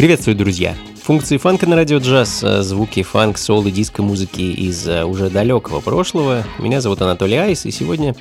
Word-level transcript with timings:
Приветствую, 0.00 0.34
друзья! 0.34 0.74
Функции 1.02 1.36
фанка 1.36 1.66
на 1.66 1.76
радио 1.76 1.98
джаз, 1.98 2.42
э, 2.42 2.62
звуки 2.62 3.02
фанк, 3.02 3.36
сол 3.36 3.66
и 3.66 3.70
диско-музыки 3.70 4.40
из 4.40 4.88
э, 4.88 5.04
уже 5.04 5.28
далекого 5.28 5.80
прошлого. 5.80 6.42
Меня 6.58 6.80
зовут 6.80 7.02
Анатолий 7.02 7.36
Айс, 7.36 7.66
и 7.66 7.70
сегодня 7.70 8.16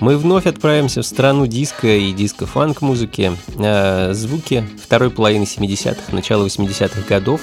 мы 0.00 0.18
вновь 0.18 0.46
отправимся 0.46 1.02
в 1.02 1.06
страну 1.06 1.46
диска 1.46 1.86
и 1.86 2.12
диско-фанк 2.12 2.82
музыки. 2.82 3.30
Э, 3.60 4.12
звуки 4.12 4.66
второй 4.82 5.10
половины 5.10 5.44
70-х, 5.44 6.12
начала 6.12 6.44
80-х 6.44 7.02
годов. 7.08 7.40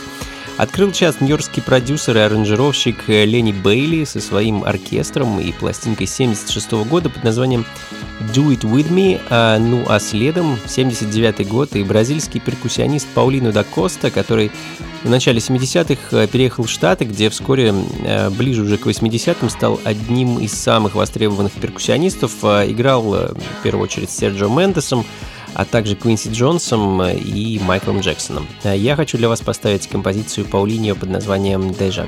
Открыл 0.57 0.91
час 0.91 1.21
нью-йоркский 1.21 1.61
продюсер 1.61 2.17
и 2.17 2.21
аранжировщик 2.21 3.07
Ленни 3.07 3.51
Бейли 3.51 4.05
со 4.05 4.19
своим 4.19 4.63
оркестром 4.63 5.39
и 5.39 5.51
пластинкой 5.51 6.07
76 6.07 6.71
года 6.89 7.11
под 7.11 7.23
названием 7.23 7.63
Do 8.33 8.47
It 8.47 8.61
With 8.61 8.89
Me, 8.89 9.21
а, 9.29 9.59
ну 9.59 9.85
а 9.87 9.99
следом 9.99 10.57
79 10.65 11.47
год 11.47 11.75
и 11.75 11.83
бразильский 11.83 12.39
перкуссионист 12.39 13.07
Паулино 13.09 13.51
да 13.51 13.63
Коста, 13.63 14.09
который 14.09 14.51
в 15.03 15.09
начале 15.09 15.37
70-х 15.37 16.17
э, 16.17 16.27
переехал 16.27 16.63
в 16.63 16.71
Штаты, 16.71 17.05
где 17.05 17.29
вскоре, 17.29 17.71
э, 18.03 18.31
ближе 18.31 18.63
уже 18.63 18.79
к 18.79 18.87
80-м, 18.87 19.51
стал 19.51 19.79
одним 19.83 20.39
из 20.39 20.53
самых 20.53 20.95
востребованных 20.95 21.53
перкуссионистов, 21.53 22.31
э, 22.41 22.71
играл 22.71 23.03
в 23.03 23.37
первую 23.61 23.83
очередь 23.83 24.09
с 24.09 24.17
Серджио 24.17 24.49
Мендесом, 24.49 25.05
а 25.57 25.65
также 25.65 25.95
Квинси 25.95 26.29
Джонсом 26.29 27.01
и 27.03 27.57
Майклом 27.57 28.01
Джексоном. 28.01 28.47
Я 28.63 28.95
хочу 28.95 29.17
для 29.17 29.27
вас 29.27 29.41
поставить 29.41 29.87
композицию 29.87 30.45
Паулинио 30.45 30.95
под 30.95 31.09
названием 31.09 31.71
«Deja 31.71 32.07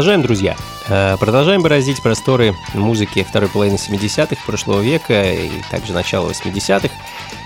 Продолжаем, 0.00 0.22
друзья. 0.22 0.56
Э, 0.88 1.18
продолжаем 1.20 1.60
бороздить 1.60 2.00
просторы 2.00 2.56
музыки 2.72 3.22
второй 3.22 3.50
половины 3.50 3.74
70-х 3.74 4.42
прошлого 4.46 4.80
века 4.80 5.30
и 5.30 5.50
также 5.70 5.92
начала 5.92 6.30
80-х. 6.30 6.88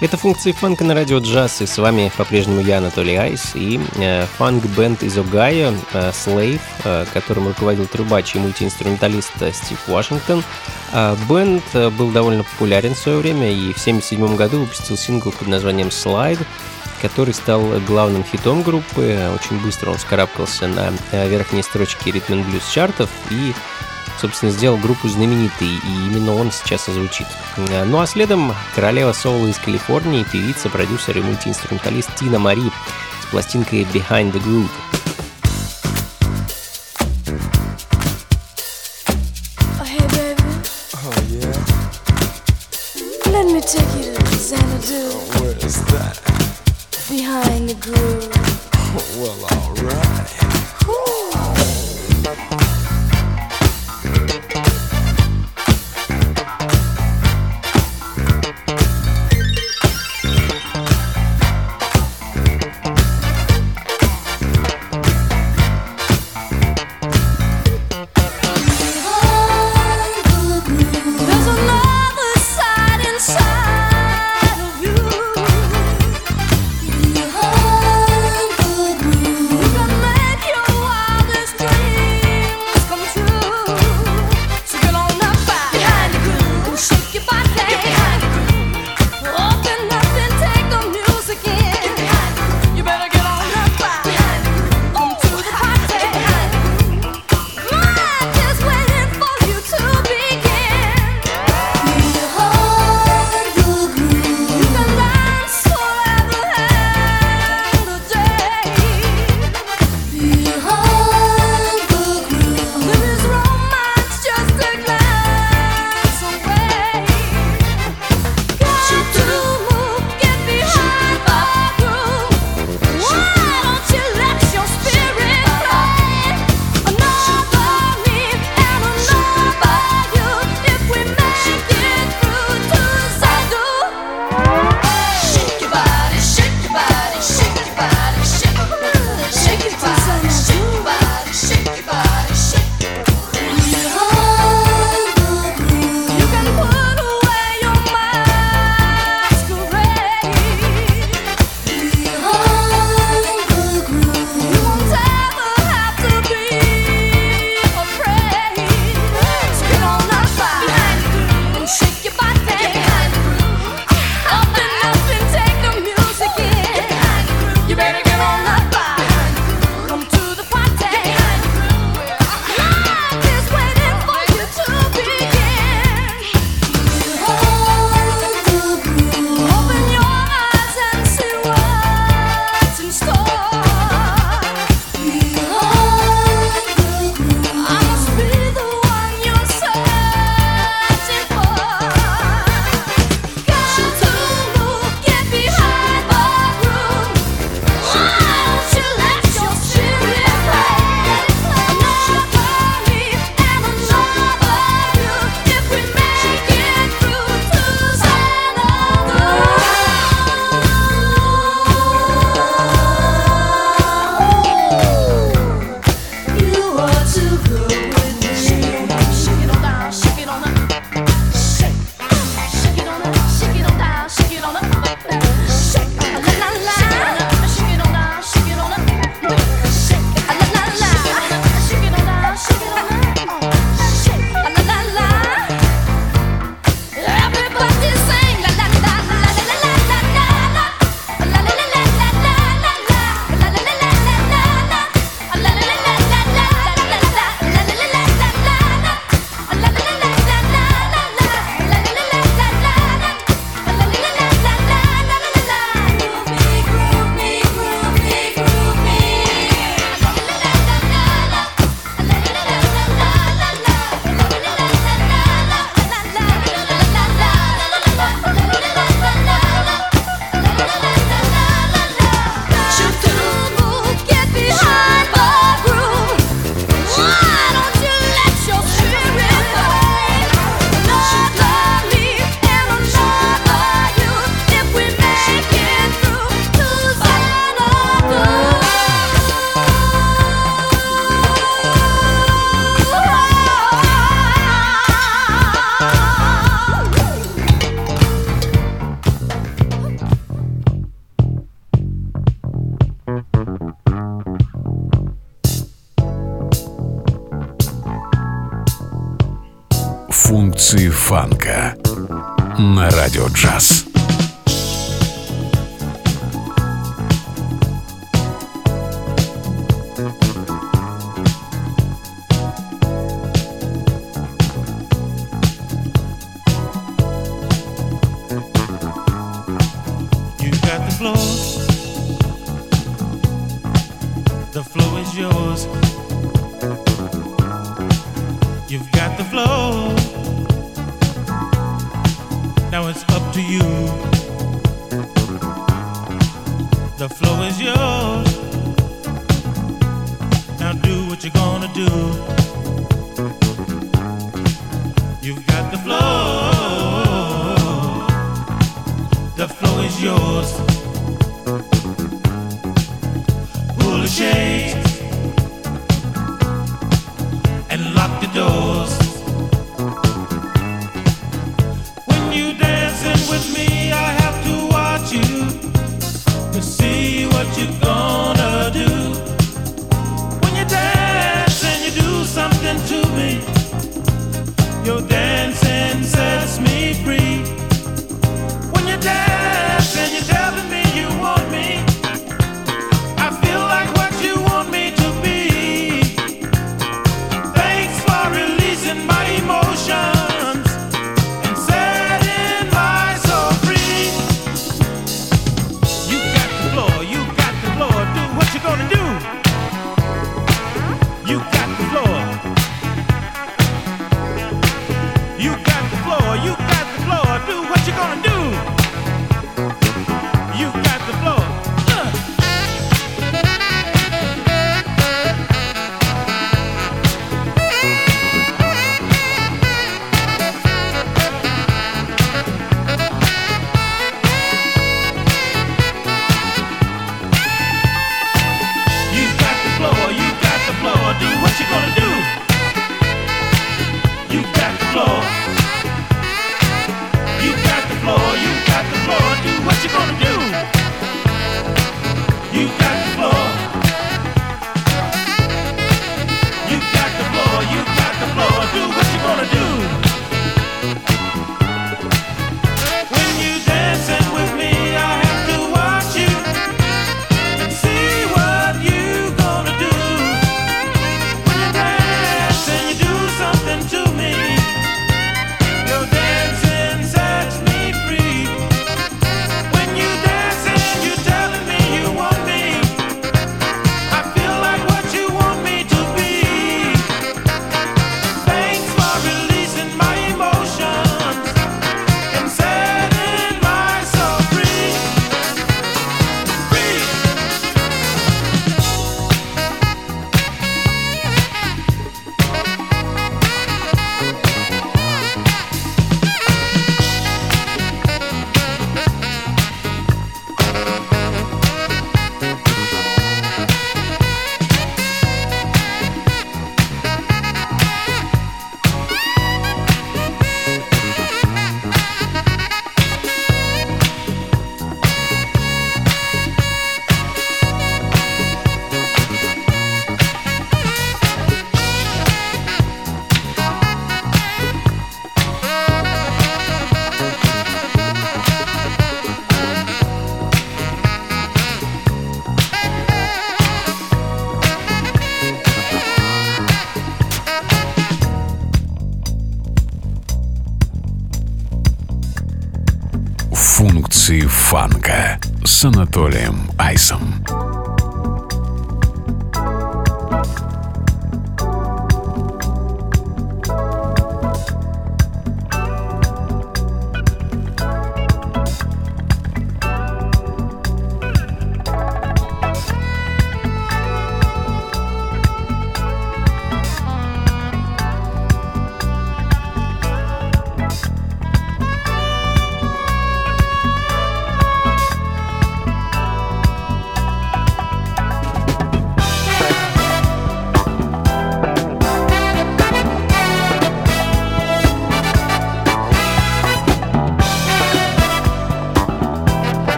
Это 0.00 0.16
функции 0.16 0.52
фанка 0.52 0.82
на 0.82 0.94
радио 0.94 1.18
джаз, 1.18 1.60
и 1.60 1.66
с 1.66 1.76
вами 1.76 2.10
по-прежнему 2.16 2.60
я, 2.60 2.78
Анатолий 2.78 3.16
Айс, 3.16 3.54
и 3.54 3.78
э, 3.96 4.24
фанк-бенд 4.38 5.02
из 5.02 5.18
Огайо, 5.18 5.74
э, 5.92 6.10
Slave, 6.10 7.06
которым 7.12 7.48
руководил 7.48 7.84
трубач 7.84 8.34
и 8.34 8.38
мультиинструменталист 8.38 9.34
Стив 9.52 9.86
Вашингтон. 9.86 10.42
Бенд 11.28 11.64
был 11.98 12.10
довольно 12.10 12.44
популярен 12.44 12.94
в 12.94 12.98
свое 12.98 13.18
время 13.18 13.52
и 13.52 13.74
в 13.74 13.78
1977 13.78 14.36
году 14.36 14.60
выпустил 14.60 14.96
сингл 14.96 15.32
под 15.32 15.48
названием 15.48 15.88
«Slide», 15.88 16.40
который 17.00 17.34
стал 17.34 17.62
главным 17.86 18.24
хитом 18.24 18.62
группы. 18.62 19.18
Очень 19.34 19.60
быстро 19.60 19.90
он 19.90 19.98
скарабкался 19.98 20.68
на 20.68 20.92
верхние 21.26 21.62
строчки 21.62 22.10
ритм 22.10 22.34
and 22.34 22.50
блюз 22.50 22.68
чартов 22.68 23.10
и 23.30 23.54
собственно, 24.20 24.50
сделал 24.50 24.76
группу 24.76 25.08
знаменитой, 25.08 25.68
и 25.68 26.06
именно 26.06 26.34
он 26.34 26.50
сейчас 26.50 26.88
и 26.88 26.92
звучит. 26.92 27.26
Э, 27.56 27.84
ну 27.84 28.00
а 28.00 28.06
следом 28.06 28.52
королева 28.74 29.12
соло 29.12 29.46
из 29.46 29.58
Калифорнии, 29.58 30.24
певица, 30.24 30.68
продюсер 30.68 31.16
и 31.18 31.22
мультиинструменталист 31.22 32.14
Тина 32.16 32.38
Мари 32.38 32.72
с 33.22 33.26
пластинкой 33.26 33.82
Behind 33.82 34.32
the 34.32 34.42
Groove. 34.42 34.70
take 43.68 43.96
you 43.96 43.97
behind 47.28 47.68
the 47.68 47.74
groove. 47.74 48.32
well, 49.18 49.44
alright. 49.44 49.57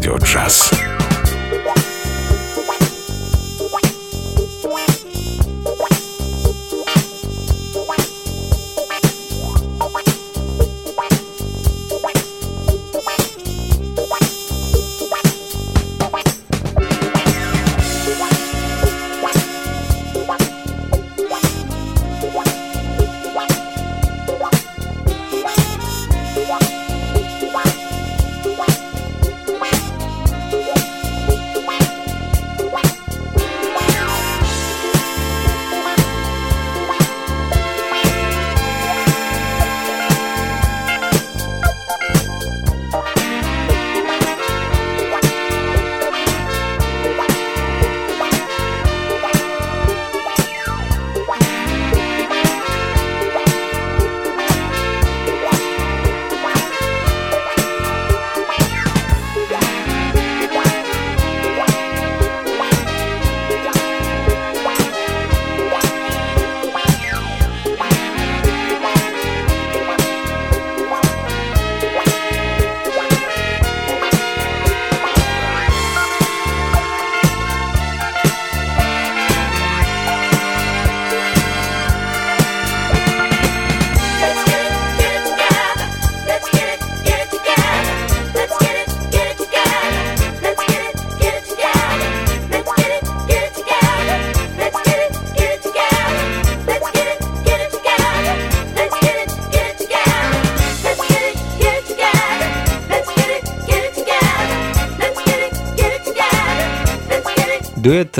Радио 0.00 0.16
джаз. 0.16 0.89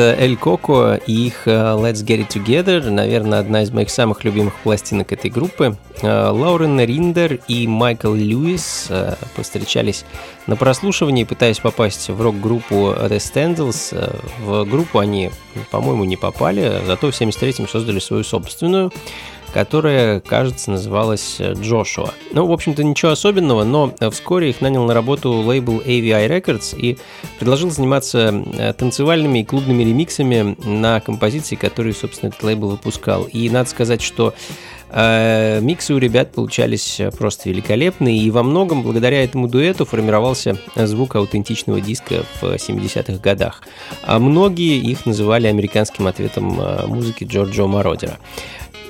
Э, 0.01 0.17
Эль 0.19 0.37
Коко 0.37 0.95
и 0.95 1.27
их 1.27 1.47
э, 1.47 1.51
Let's 1.51 2.03
Get 2.05 2.27
It 2.27 2.29
Together, 2.29 2.89
наверное, 2.89 3.41
одна 3.41 3.63
из 3.63 3.71
моих 3.71 3.91
самых 3.91 4.25
любимых 4.25 4.55
пластинок 4.63 5.13
этой 5.13 5.31
группы. 5.31 5.77
Э, 6.01 6.31
Лаурен 6.31 6.81
Риндер 6.81 7.41
и 7.49 7.67
Майкл 7.67 8.15
Льюис 8.15 8.89
повстречались 9.37 10.07
на 10.47 10.57
прослушивании, 10.57 11.25
пытаясь 11.25 11.59
попасть 11.59 12.09
в 12.09 12.21
рок-группу 12.21 12.95
The 12.95 13.19
Standals. 13.19 13.95
В 14.41 14.65
группу 14.65 14.99
они, 14.99 15.31
по-моему, 15.71 16.05
не 16.05 16.17
попали, 16.17 16.81
зато 16.87 17.11
в 17.11 17.21
73-м 17.21 17.69
создали 17.69 17.99
свою 17.99 18.25
собственную 18.25 18.91
которая, 19.53 20.21
кажется, 20.21 20.71
называлась 20.71 21.41
Джошуа. 21.41 22.13
Ну, 22.33 22.47
в 22.47 22.53
общем-то, 22.53 22.85
ничего 22.85 23.13
особенного, 23.13 23.65
но 23.65 23.93
вскоре 24.11 24.51
их 24.51 24.61
нанял 24.61 24.85
на 24.85 24.95
работу 24.95 25.33
лейбл 25.33 25.81
AVI 25.81 26.29
Records 26.29 26.79
и 26.79 26.99
предложил 27.39 27.71
заниматься 27.71 28.45
э, 28.55 28.73
танцевальными 28.73 29.41
и 29.41 29.45
клубными 29.45 29.83
ремиксами 29.83 30.57
на 30.65 31.01
композиции, 31.01 31.57
которые, 31.57 31.95
собственно, 31.95 32.29
этот 32.31 32.43
лейбл 32.43 32.69
выпускал. 32.69 33.25
И 33.25 33.49
надо 33.51 33.69
сказать, 33.69 34.03
что 34.03 34.35
э, 34.91 35.61
миксы 35.61 35.95
у 35.95 35.99
ребят 35.99 36.33
получались 36.33 37.01
просто 37.17 37.49
великолепные, 37.49 38.19
и 38.19 38.31
во 38.31 38.43
многом 38.43 38.83
благодаря 38.83 39.25
этому 39.25 39.49
дуэту 39.49 39.85
формировался 39.85 40.59
звук 40.77 41.17
аутентичного 41.17 41.81
диска 41.81 42.25
в 42.41 42.45
70-х 42.45 43.21
годах. 43.21 43.63
А 44.03 44.19
многие 44.19 44.79
их 44.79 45.07
называли 45.07 45.47
американским 45.47 46.07
ответом 46.07 46.61
э, 46.61 46.87
музыки 46.87 47.25
Джорджо 47.25 47.67
Мородера. 47.67 48.19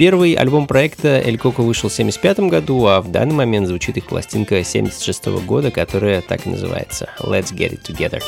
Первый 0.00 0.32
альбом 0.32 0.66
проекта 0.66 1.20
«Эль 1.20 1.36
Коко» 1.36 1.62
вышел 1.62 1.90
в 1.90 1.92
1975 1.92 2.48
году, 2.48 2.86
а 2.86 3.02
в 3.02 3.12
данный 3.12 3.34
момент 3.34 3.68
звучит 3.68 3.98
их 3.98 4.06
пластинка 4.06 4.54
1976 4.54 5.44
года, 5.44 5.70
которая 5.70 6.22
так 6.22 6.46
и 6.46 6.48
называется 6.48 7.10
«Let's 7.18 7.52
Get 7.54 7.78
It 7.78 7.82
Together». 7.82 8.22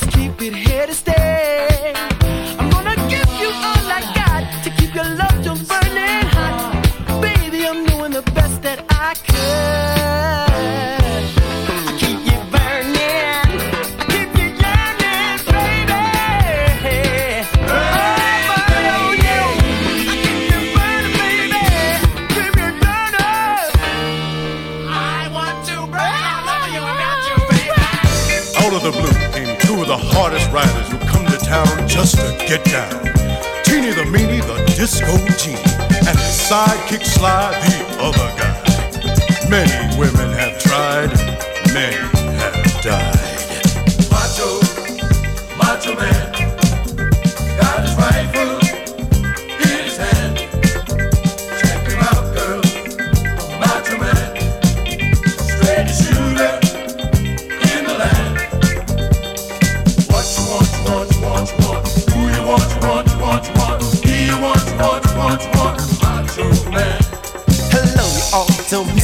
Let's 0.00 0.14
keep 0.14 0.40
it 0.42 0.54
here 0.54 0.86
to 0.86 0.94
stay. 0.94 2.17
Town 31.48 31.88
just 31.88 32.16
to 32.16 32.28
get 32.46 32.62
down. 32.66 32.92
Teeny 33.64 33.92
the 33.92 34.04
meanie, 34.12 34.44
the 34.50 34.58
disco 34.76 35.16
genie, 35.40 35.56
and 36.06 36.16
his 36.18 36.36
sidekick 36.46 37.04
Sly, 37.04 37.52
the 37.64 37.76
other 38.06 38.28
guy. 38.36 38.56
Many 39.48 39.78
women 39.96 40.30
have 40.40 40.58
tried, 40.60 41.10
many 41.72 41.96
have 42.42 42.82
died. 42.82 43.64
Macho, 44.12 44.60
macho 45.56 45.94
man 45.96 46.17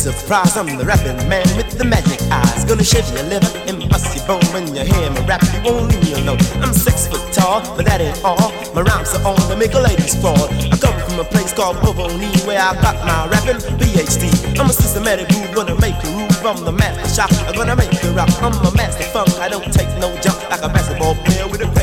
Surprised. 0.05 0.59
I'm 0.59 0.67
the 0.77 0.85
rapping 0.85 1.17
man 1.33 1.49
with 1.57 1.79
the 1.79 1.85
magic 1.85 2.21
eyes. 2.29 2.63
Gonna 2.67 2.85
shave 2.85 3.09
your 3.17 3.25
liver 3.25 3.49
and 3.65 3.89
bust 3.89 4.13
your 4.13 4.21
bone 4.29 4.45
when 4.53 4.69
you 4.77 4.85
hear 4.85 5.09
me 5.09 5.25
rap. 5.25 5.41
You 5.65 5.65
won't 5.65 5.89
leave 5.97 6.21
me. 6.21 6.29
I'm 6.61 6.75
six 6.75 7.09
foot 7.09 7.25
tall, 7.33 7.65
but 7.75 7.87
that 7.87 8.03
ain't 8.03 8.21
all. 8.23 8.53
My 8.77 8.83
rhymes 8.83 9.17
are 9.17 9.25
on 9.25 9.41
to 9.49 9.57
make 9.57 9.73
a 9.73 9.81
lady 9.81 10.05
sprawl. 10.05 10.37
I 10.69 10.77
come 10.77 10.93
from 11.09 11.21
a 11.21 11.25
place 11.25 11.55
called 11.55 11.79
Bovoni 11.81 12.29
where 12.45 12.61
I 12.61 12.77
got 12.85 13.01
my 13.01 13.33
rapping 13.33 13.65
PhD. 13.81 14.29
I'm 14.61 14.69
a 14.69 14.75
systematic 14.75 15.27
groove, 15.29 15.55
gonna 15.55 15.81
make 15.81 15.97
you 16.05 16.11
move 16.13 16.37
from 16.37 16.63
the 16.67 16.73
master 16.73 17.09
shop. 17.09 17.33
I'm 17.49 17.57
gonna 17.57 17.75
make 17.75 17.97
you 18.05 18.11
rock. 18.13 18.29
I'm 18.45 18.53
a 18.61 18.77
master 18.77 19.09
funk. 19.09 19.33
I 19.41 19.49
don't 19.49 19.73
take 19.73 19.89
no 19.97 20.13
jump 20.21 20.37
like 20.51 20.61
a 20.61 20.69
basketball 20.69 21.15
player 21.25 21.49
with 21.49 21.63
a. 21.63 21.74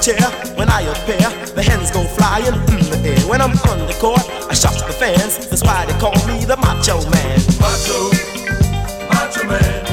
Cheer 0.00 0.30
when 0.54 0.68
I 0.70 0.82
appear. 0.82 1.28
The 1.54 1.62
hens 1.62 1.90
go 1.90 2.04
flying 2.04 2.46
in 2.46 2.90
the 2.90 2.98
air. 3.04 3.18
When 3.28 3.40
I'm 3.40 3.50
on 3.50 3.86
the 3.86 3.96
court, 4.00 4.22
I 4.48 4.54
shock 4.54 4.74
the 4.86 4.92
fans. 4.92 5.48
That's 5.48 5.62
why 5.62 5.86
they 5.86 5.98
call 5.98 6.14
me 6.26 6.44
the 6.44 6.56
Macho 6.56 7.02
Man. 7.10 7.40
Macho, 7.58 8.10
macho 9.10 9.44
man. 9.48 9.87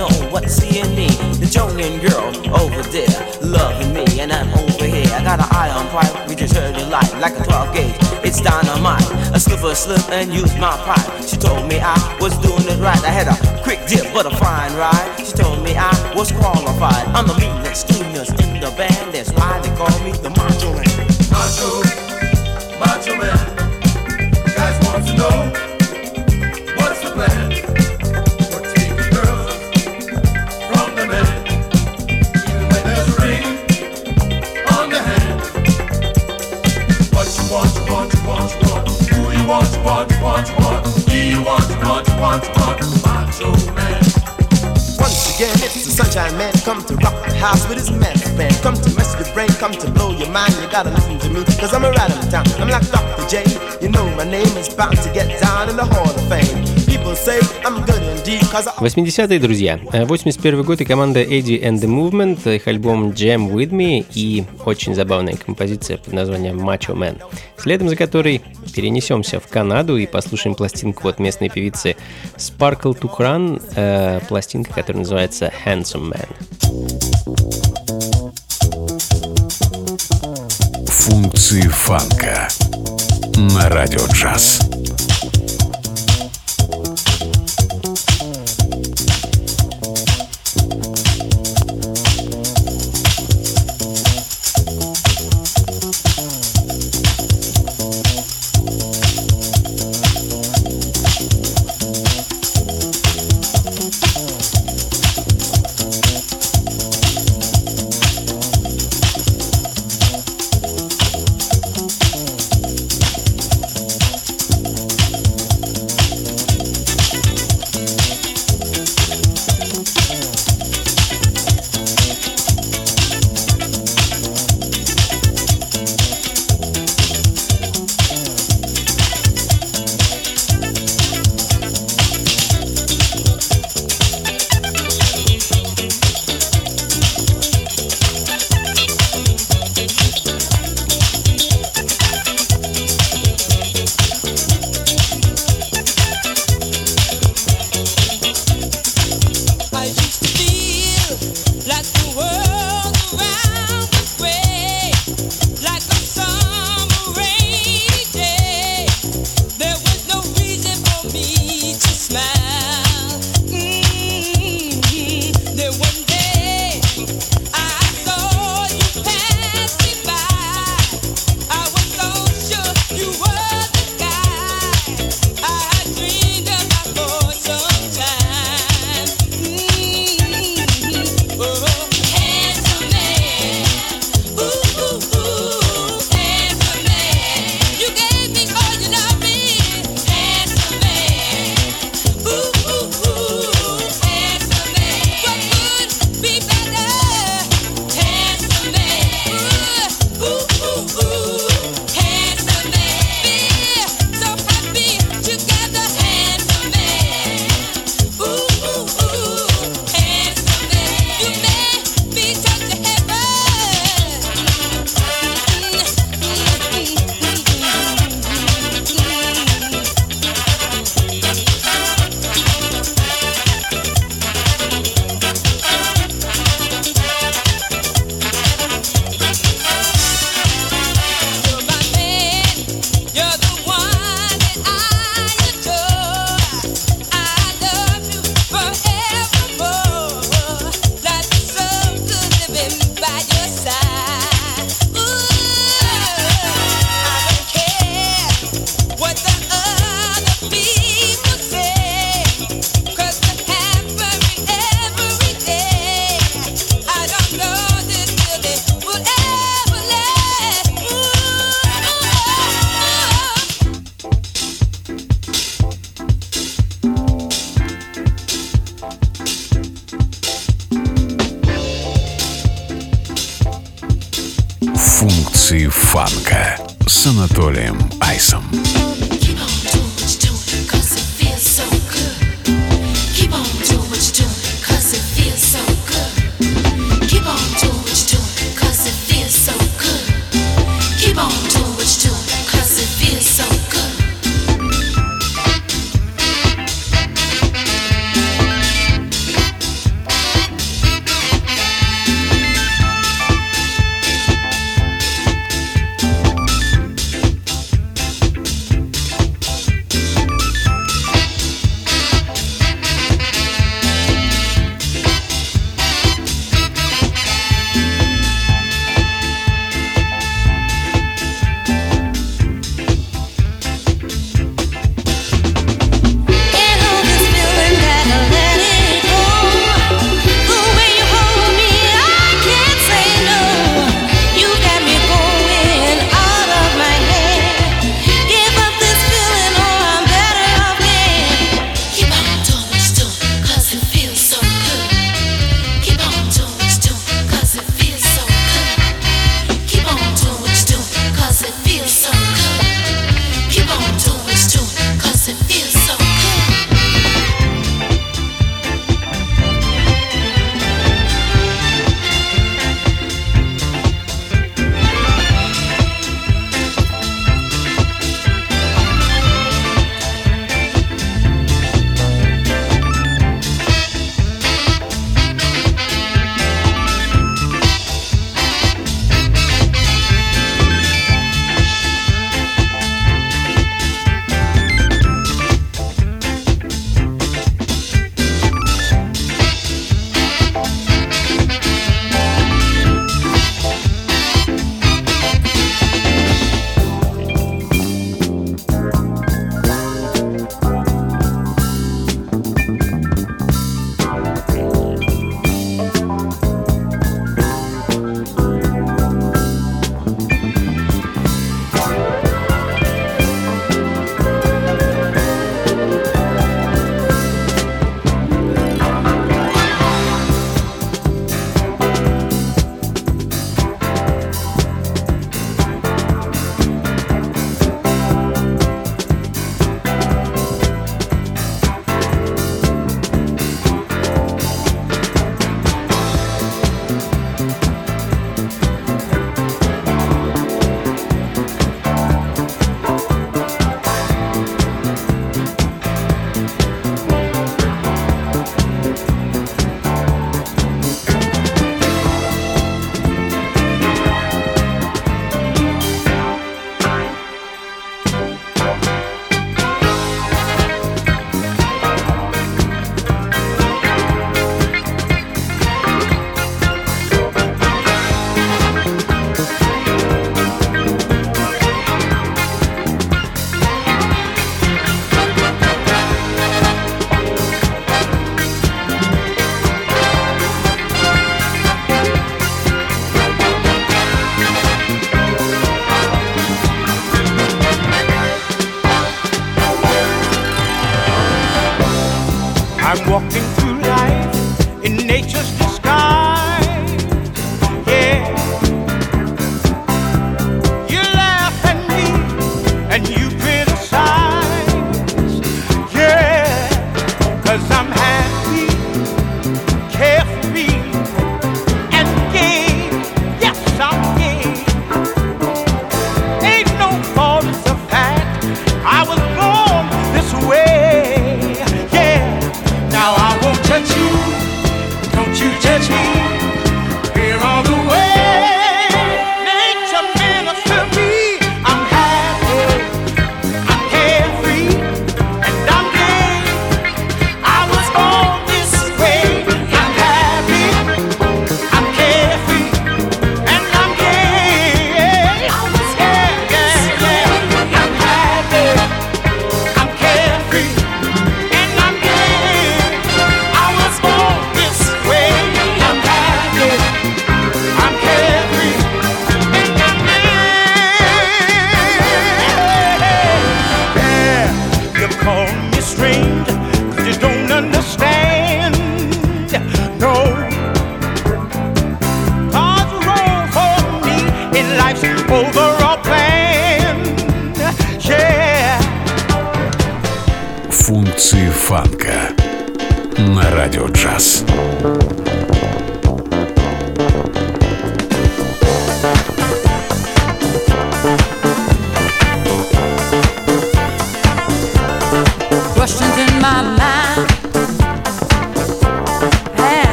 Know 0.00 0.08
what's 0.32 0.54
seeing 0.54 0.94
me. 0.96 1.08
The 1.42 1.48
Jonian 1.54 2.00
girl 2.00 2.32
over 2.56 2.82
there, 2.88 3.20
loving 3.42 3.92
me, 3.92 4.06
and 4.20 4.32
I'm 4.32 4.48
over 4.48 4.86
here. 4.86 5.12
I 5.12 5.22
got 5.22 5.38
an 5.44 5.50
eye 5.52 5.70
on 5.76 5.86
pipe, 5.92 6.28
we 6.28 6.34
just 6.34 6.54
heard 6.56 6.74
it 6.74 6.88
light 6.88 7.12
like 7.20 7.38
a 7.38 7.44
12 7.44 7.74
gauge. 7.74 7.96
It's 8.24 8.40
dynamite. 8.40 9.04
I 9.34 9.38
slip 9.38 9.62
a 9.62 9.74
slip 9.74 10.08
and 10.10 10.32
use 10.32 10.54
my 10.56 10.72
pipe. 10.88 11.10
She 11.28 11.36
told 11.36 11.68
me 11.68 11.80
I 11.80 11.96
was 12.18 12.32
doing 12.38 12.64
it 12.72 12.80
right. 12.80 13.02
I 13.04 13.12
had 13.12 13.28
a 13.28 13.36
quick 13.62 13.80
dip, 13.88 14.06
but 14.14 14.24
a 14.24 14.34
fine 14.36 14.72
ride. 14.74 15.10
She 15.18 15.32
told 15.32 15.62
me 15.62 15.76
I 15.76 15.92
was 16.16 16.32
qualified. 16.32 17.06
I'm 17.16 17.26
the 17.26 17.36
meanest, 17.36 17.88
keenest 17.88 18.40
in 18.40 18.60
the 18.60 18.72
band. 18.78 19.12
That's 19.12 19.30
why 19.32 19.60
they 19.60 19.72
call 19.76 19.96
me 20.00 20.12
the 20.12 20.30
Macho 20.30 20.72
Man. 20.80 20.96
Macho, 21.28 21.70
macho 22.80 23.16
man. 23.18 23.49
Want. 42.20 42.44
Macho 43.02 43.50
man. 43.72 43.98
Once 45.00 45.34
again, 45.34 45.56
it's 45.64 45.84
the 45.84 45.90
Sunshine 45.90 46.36
Man. 46.36 46.52
Come 46.64 46.84
to 46.84 46.94
rock 46.96 47.16
the 47.24 47.34
house 47.34 47.66
with 47.68 47.78
his 47.78 47.90
magic 47.90 48.36
band. 48.36 48.54
Come 48.62 48.74
to 48.74 48.90
mess 48.94 49.16
your 49.18 49.32
brain, 49.34 49.48
come 49.56 49.72
to 49.72 49.90
blow 49.90 50.12
your 50.12 50.30
mind. 50.30 50.52
You 50.60 50.68
gotta 50.70 50.90
listen 50.90 51.18
to 51.18 51.28
me, 51.30 51.44
cause 51.58 51.72
I'm 51.72 51.84
a 51.84 51.90
ride 51.90 52.12
in 52.12 52.30
town. 52.30 52.44
I'm 52.60 52.68
like 52.68 52.88
Dr. 52.90 53.26
J. 53.26 53.44
You 53.80 53.88
know 53.88 54.04
my 54.14 54.24
name 54.24 54.54
is 54.60 54.68
bound 54.68 54.96
to 54.98 55.12
get 55.12 55.40
down 55.40 55.70
in 55.70 55.76
the 55.76 55.84
Hall 55.84 56.10
of 56.10 56.28
Fame. 56.28 56.69
People 56.90 57.14
say 57.14 57.38
I'm 57.64 57.84
good 57.86 58.02
indeed, 58.02 58.42
cause 58.50 58.66
I 58.66 58.84
80-е, 58.84 59.38
друзья. 59.38 59.78
Э, 59.92 60.04
81 60.04 60.64
год 60.64 60.80
и 60.80 60.84
команда 60.84 61.22
Eddie 61.22 61.62
and 61.62 61.78
the 61.78 61.86
Movement, 61.86 62.52
их 62.52 62.66
альбом 62.66 63.10
Jam 63.10 63.48
With 63.48 63.70
Me 63.70 64.04
и 64.12 64.44
очень 64.64 64.96
забавная 64.96 65.36
композиция 65.36 65.98
под 65.98 66.12
названием 66.12 66.58
Macho 66.58 66.96
Man. 66.96 67.20
Следом 67.56 67.88
за 67.88 67.94
которой 67.94 68.42
перенесемся 68.74 69.38
в 69.38 69.46
Канаду 69.46 69.96
и 69.98 70.06
послушаем 70.06 70.56
пластинку 70.56 71.06
от 71.06 71.20
местной 71.20 71.48
певицы 71.48 71.94
Sparkle 72.36 72.98
to 72.98 73.08
Run, 73.16 73.62
э, 73.76 74.20
пластинка, 74.28 74.74
которая 74.74 75.02
называется 75.02 75.52
Handsome 75.64 76.12
Man. 76.12 76.28
Функции 80.88 81.62
фанка 81.62 82.48
на 83.36 83.68
радио 83.68 84.04
джаз. 84.12 84.60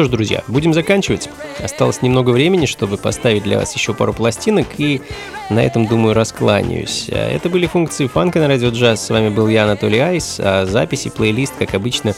Что 0.00 0.06
ж, 0.06 0.08
друзья, 0.08 0.42
будем 0.48 0.72
заканчивать. 0.72 1.28
Осталось 1.62 2.00
немного 2.00 2.30
времени, 2.30 2.64
чтобы 2.64 2.96
поставить 2.96 3.42
для 3.42 3.58
вас 3.58 3.74
еще 3.74 3.92
пару 3.92 4.14
пластинок, 4.14 4.66
и 4.78 5.02
на 5.50 5.62
этом, 5.62 5.86
думаю, 5.86 6.14
раскланяюсь. 6.14 7.10
А 7.12 7.30
Это 7.30 7.50
были 7.50 7.66
функции 7.66 8.06
фанка 8.06 8.38
на 8.38 8.48
радио 8.48 8.70
джаз. 8.70 9.04
С 9.04 9.10
вами 9.10 9.28
был 9.28 9.46
я, 9.48 9.64
Анатолий 9.64 9.98
Айс. 9.98 10.40
А 10.42 10.64
записи, 10.64 11.10
плейлист, 11.10 11.52
как 11.58 11.74
обычно, 11.74 12.14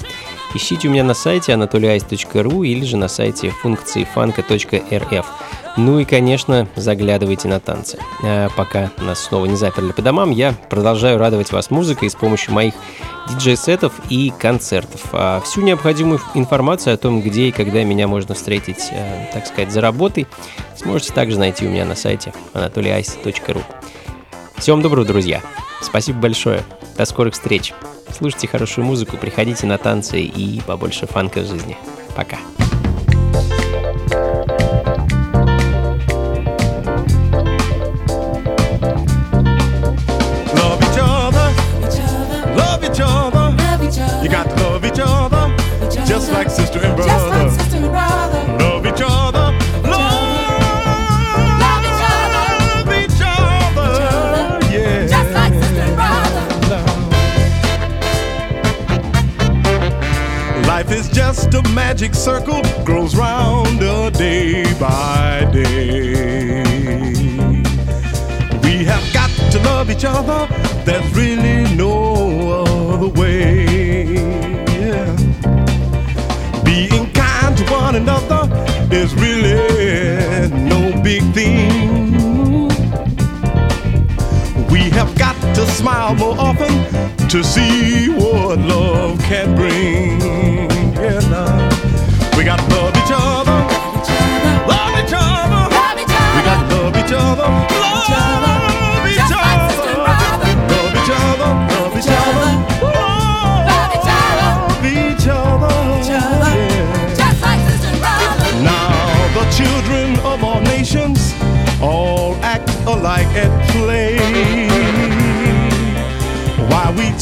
ищите 0.55 0.87
у 0.87 0.93
меня 0.93 1.03
на 1.03 1.15
сайте 1.15 1.51
anatolyice.ru 1.51 2.65
или 2.65 2.85
же 2.85 2.97
на 2.97 3.09
сайте 3.09 3.51
функции 3.51 4.05
фанка.рф. 4.05 5.27
Ну 5.77 5.99
и, 5.99 6.05
конечно, 6.05 6.69
заглядывайте 6.77 7.49
на 7.49 7.59
танцы. 7.59 7.99
А 8.23 8.49
пока 8.57 8.93
нас 8.99 9.25
снова 9.25 9.47
не 9.47 9.57
заперли 9.57 9.91
по 9.91 10.03
домам, 10.03 10.31
я 10.31 10.55
продолжаю 10.71 11.19
радовать 11.19 11.51
вас 11.51 11.71
музыкой 11.71 12.11
с 12.11 12.15
помощью 12.15 12.55
моих 12.55 12.75
диджей-сетов 13.29 13.93
и 14.09 14.33
концертов. 14.39 15.01
А 15.13 15.41
всю 15.41 15.63
необходимую 15.63 16.21
информацию 16.35 16.95
о 16.95 16.97
том, 16.97 17.21
где 17.23 17.49
и 17.49 17.53
когда 17.53 17.83
меня 17.85 18.09
можно 18.09 18.35
встретить, 18.35 18.89
э, 18.91 19.27
так 19.33 19.47
сказать, 19.47 19.73
за 19.73 19.81
работой, 19.81 20.27
сможете 20.77 21.13
также 21.13 21.39
найти 21.39 21.67
у 21.67 21.71
меня 21.71 21.85
на 21.85 21.95
сайте 21.95 22.33
anatolyice.ru. 22.55 23.63
Всем 24.57 24.83
доброго, 24.83 25.07
друзья! 25.07 25.41
Спасибо 25.81 26.21
большое. 26.21 26.63
До 26.97 27.05
скорых 27.05 27.35
встреч. 27.35 27.73
Слушайте 28.11 28.47
хорошую 28.47 28.85
музыку, 28.85 29.17
приходите 29.17 29.67
на 29.67 29.79
танцы 29.79 30.21
и 30.21 30.61
побольше 30.61 31.07
фанка 31.07 31.41
в 31.41 31.47
жизни. 31.47 31.77
Пока. 32.15 32.39
Circle, 62.23 62.63
grows 62.85 63.17
round 63.17 63.83
a 63.83 64.09
day 64.13 64.63
by 64.79 65.45
day. 65.53 66.63
We 68.63 68.85
have 68.85 69.05
got 69.13 69.29
to 69.51 69.59
love 69.65 69.91
each 69.91 70.05
other, 70.05 70.47
there's 70.85 71.13
really 71.17 71.75
no 71.75 72.63
other 72.63 73.09
way. 73.09 73.67
Being 76.65 77.11
kind 77.13 77.57
to 77.59 77.65
one 77.73 77.97
another 77.97 78.43
is 78.93 79.13
really 79.17 80.49
no 80.49 81.03
big 81.03 81.25
thing. 81.35 82.69
We 84.71 84.91
have 84.91 85.13
got 85.19 85.35
to 85.57 85.67
smile 85.67 86.15
more 86.15 86.39
often 86.39 86.73
to 87.31 87.43
see 87.43 88.11
what 88.11 88.61
love 88.61 89.19
can 89.23 89.57
bring. 89.57 89.72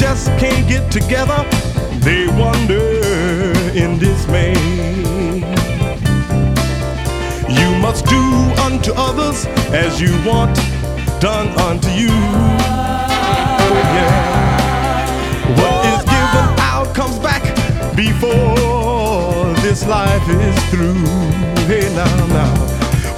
Just 0.01 0.28
can't 0.38 0.66
get 0.66 0.90
together, 0.90 1.46
they 2.01 2.26
wonder 2.28 2.80
in 3.76 3.98
dismay. 3.98 4.55
You 7.46 7.68
must 7.82 8.07
do 8.07 8.22
unto 8.64 8.94
others 8.96 9.44
as 9.74 10.01
you 10.01 10.12
want 10.26 10.57
done 11.20 11.48
unto 11.68 11.90
you. 11.90 12.09
Oh, 13.68 13.80
yeah. 13.98 14.16
What 15.61 15.84
is 15.92 16.03
given 16.09 16.48
out 16.61 16.94
comes 16.94 17.18
back 17.18 17.42
before 17.94 19.53
this 19.61 19.86
life 19.86 20.26
is 20.30 20.57
through. 20.70 21.05
Hey, 21.68 21.94
now, 21.94 22.26
now. 22.28 22.55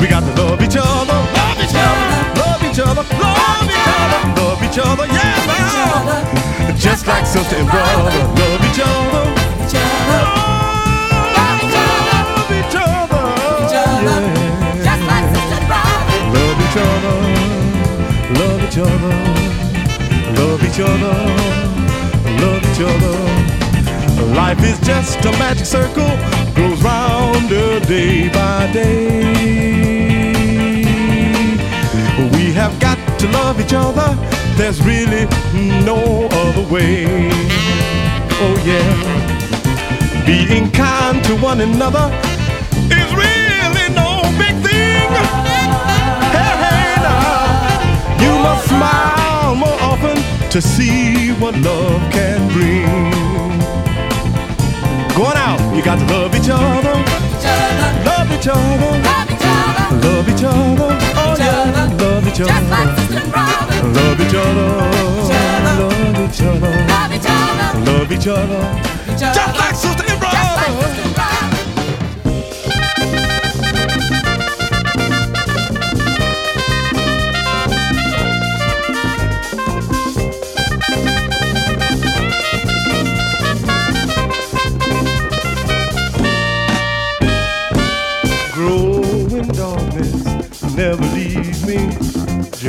We 0.00 0.08
got 0.08 0.24
to 0.24 0.42
love 0.42 0.60
each 0.60 0.76
other, 0.76 1.14
love 1.38 1.58
each 1.62 1.76
other, 1.76 2.40
love 2.40 2.64
each 2.64 2.80
other, 2.80 3.04
love 3.20 3.31
each 4.72 4.78
other, 4.78 5.06
yeah, 5.06 5.36
each 5.44 5.76
other. 5.92 6.74
just 6.78 7.06
like 7.06 7.26
sister 7.26 7.56
and 7.56 7.68
brother, 7.68 8.08
love 8.40 8.64
each 8.64 8.80
other. 8.80 9.12
Love 9.12 9.60
each 9.60 9.74
other. 9.76 10.32
Love 11.36 11.72
each 12.56 12.76
other. 12.80 13.22
Love 13.42 14.56
each 16.64 16.76
other. 16.80 17.20
Love 18.38 18.62
each 18.64 18.78
other. 18.80 19.12
Love 20.40 20.62
each 20.64 20.80
other. 20.80 21.16
Love 22.40 22.64
each 22.72 22.80
other. 22.80 23.16
Life 24.34 24.62
is 24.64 24.78
just 24.80 25.22
a 25.26 25.32
magic 25.32 25.66
circle, 25.66 26.16
goes 26.54 26.82
rounder 26.82 27.78
day 27.80 28.30
by 28.30 28.72
day. 28.72 29.22
We 32.32 32.52
have 32.54 32.80
got 32.80 32.96
to 33.18 33.28
love 33.28 33.60
each 33.60 33.74
other 33.74 34.32
there's 34.56 34.80
really 34.82 35.26
no 35.84 36.28
other 36.30 36.62
way. 36.72 37.06
Oh, 38.44 38.56
yeah. 38.64 40.24
Being 40.26 40.70
kind 40.70 41.22
to 41.24 41.36
one 41.36 41.60
another 41.60 42.10
is 42.90 43.10
really 43.14 43.88
no 43.94 44.22
big 44.38 44.54
thing. 44.62 45.08
Hey, 46.36 46.54
hey, 46.64 46.94
now. 47.02 48.22
You 48.22 48.32
must 48.42 48.68
smile 48.68 49.54
more 49.54 49.78
often 49.80 50.16
to 50.50 50.60
see 50.60 51.32
what 51.40 51.56
love 51.58 52.02
can 52.12 52.48
bring. 52.52 53.20
Going 55.16 55.36
out, 55.36 55.60
you 55.74 55.82
got 55.82 55.98
to 55.98 56.06
love 56.06 56.34
each 56.34 56.48
other. 56.48 56.94
Love 58.04 58.32
each 58.32 58.48
other. 58.48 59.02
Love 59.04 59.28
each 59.28 59.28
other. 59.28 59.31
Oh, 60.04 61.36
yeah. 61.38 61.62
other. 62.40 62.52
Love 63.92 64.20
each 64.20 64.34
other. 64.34 64.82
Love 65.78 66.20
each 66.22 66.42
other. 66.42 66.82
Love 66.88 67.12
each 67.12 67.26
other. 67.26 67.80
Love 67.84 68.12
each 68.12 68.26
other. 68.26 68.62
Just 69.16 69.58
like 69.58 69.74
sister 69.74 70.04
and 70.08 70.18
brother. 70.18 71.01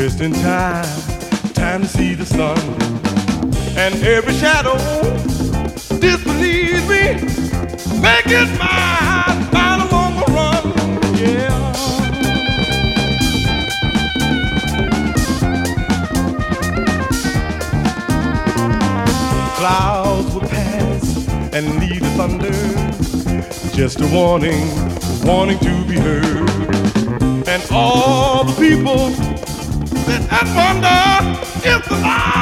Just 0.09 0.19
in 0.19 0.33
time 0.33 0.83
time 1.53 1.81
to 1.81 1.87
see 1.87 2.13
the 2.13 2.25
sun. 2.25 2.57
And 3.77 3.95
every 4.03 4.33
shadow 4.33 4.75
disbelieves 5.97 6.85
me 6.89 7.03
make 8.01 8.27
it 8.27 8.49
mine. 8.59 9.47
Run 9.53 9.79
yeah. 11.15 11.73
Clouds 19.55 20.33
will 20.33 20.41
pass 20.41 21.27
and 21.53 21.79
leave 21.79 22.01
the 22.01 22.13
thunder. 22.17 22.51
Just 23.73 24.01
a 24.01 24.07
warning, 24.07 24.67
warning 25.23 25.59
to 25.59 25.85
be 25.85 25.95
heard. 25.97 26.49
And 27.47 27.63
all 27.71 28.43
the 28.43 28.53
people 28.59 29.32
sit 30.05 30.21
and 30.33 30.55
wonder 30.55 31.39
if 31.65 31.85
the 31.87 32.32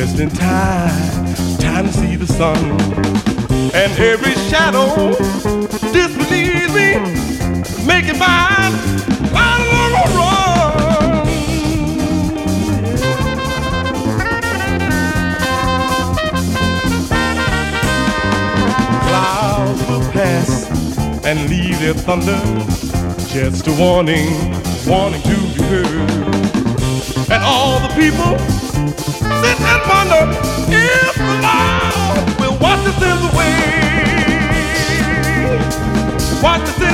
just 0.00 0.18
in 0.18 0.30
time, 0.30 1.34
time 1.58 1.84
to 1.84 1.92
see 1.92 2.16
the 2.16 2.26
sun. 2.26 2.56
And 3.74 3.92
every 3.98 4.32
shadow 4.48 5.10
disbelieves 5.92 6.72
me, 6.72 6.96
make 7.84 8.06
it 8.08 8.16
mine, 8.16 8.72
run. 9.30 9.60
Clouds 19.04 19.80
will 19.86 20.12
pass 20.12 21.26
and 21.26 21.50
leave 21.50 21.78
their 21.78 21.92
thunder, 21.92 22.40
just 23.28 23.66
a 23.66 23.72
warning, 23.72 24.32
warning 24.86 25.20
to 25.20 25.36
be 25.52 25.62
heard. 25.64 26.10
And 27.30 27.42
all 27.44 27.80
the 27.86 27.94
people 27.94 28.59
wonder 32.60 32.90
if 32.90 32.98
the 32.98 33.10
thing? 33.12 34.00
will 36.30 36.42
wash 36.42 36.89